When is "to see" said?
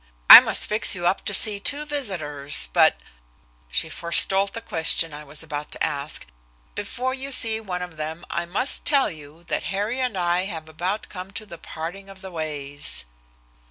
1.25-1.59